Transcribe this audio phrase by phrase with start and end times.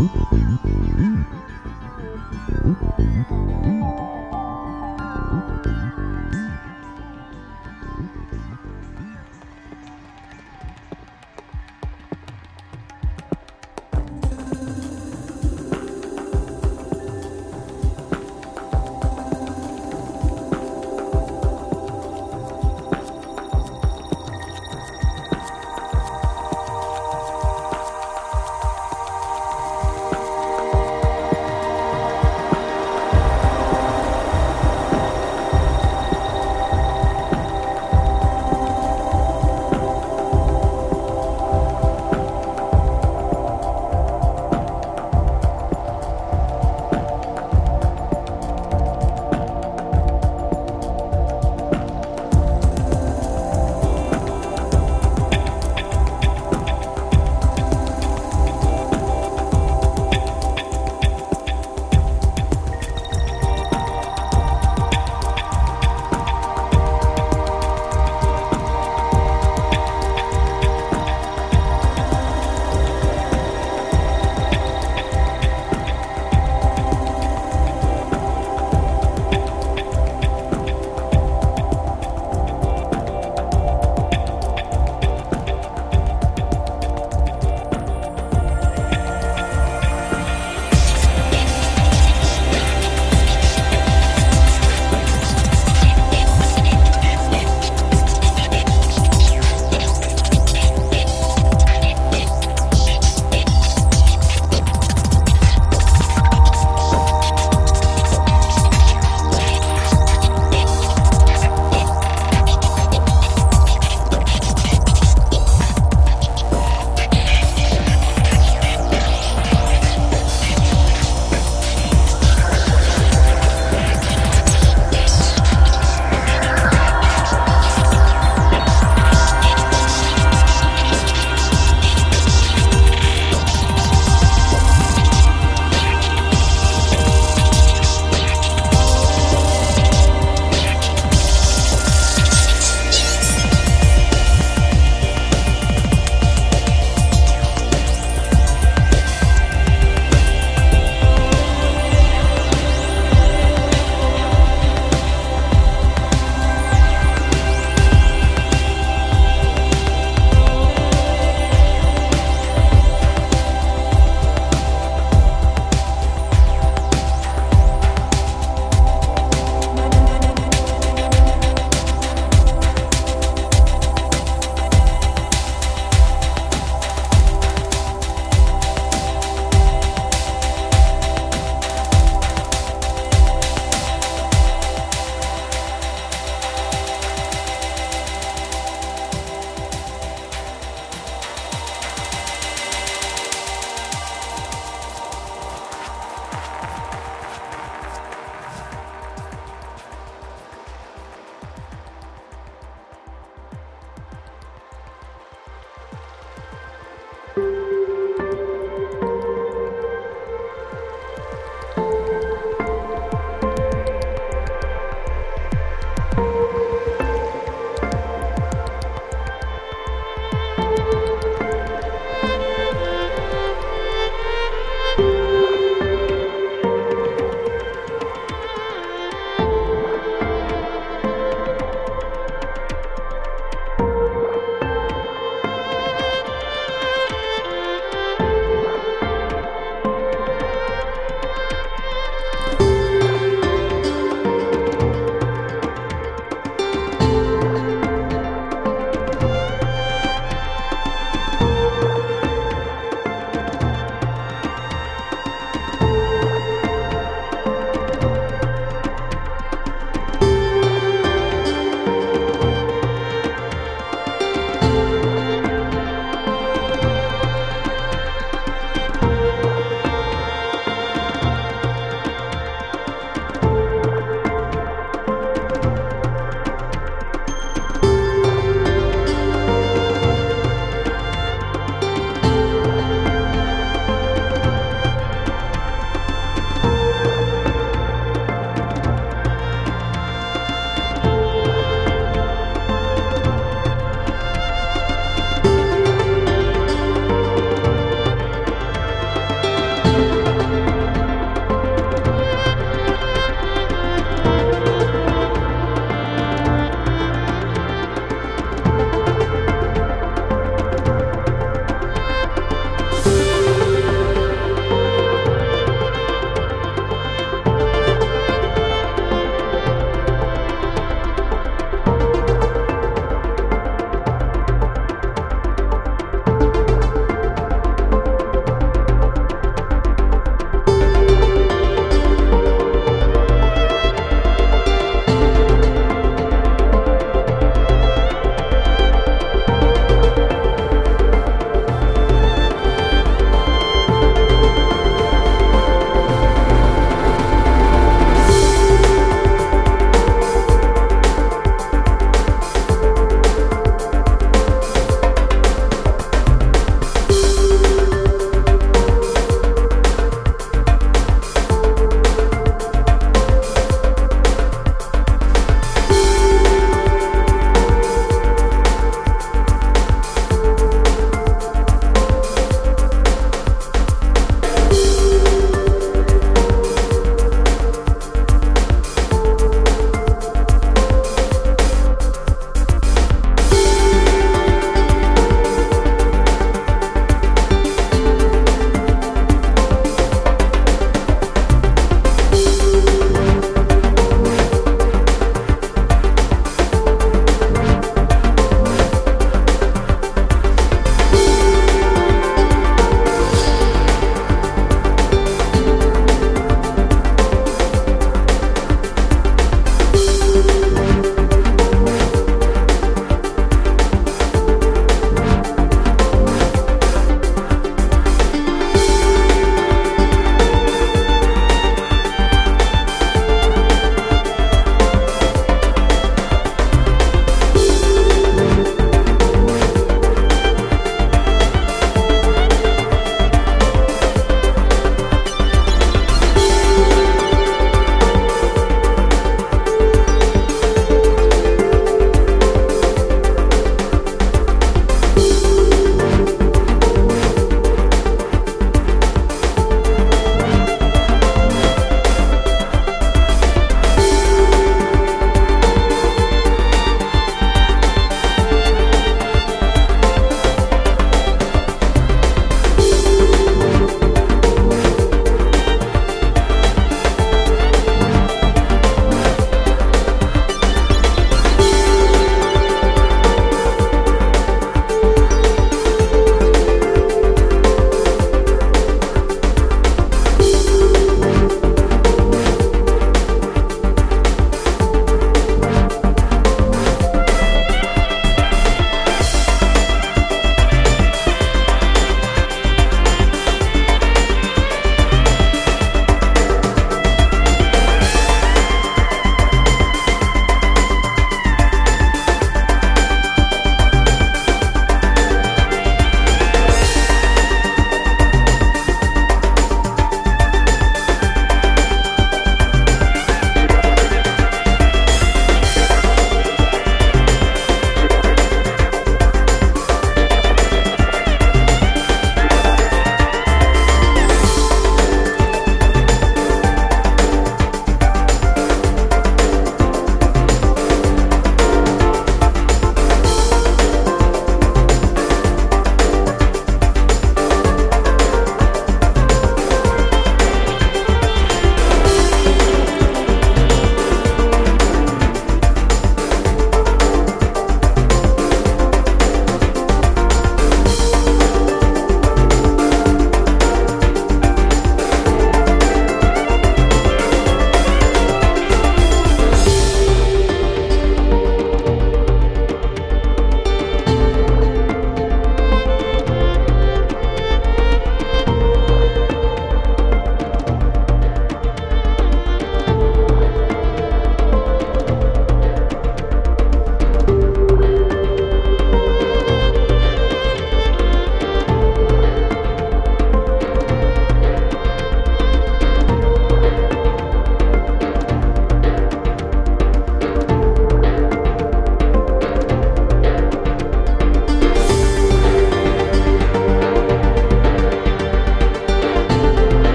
[0.00, 0.69] Uhum.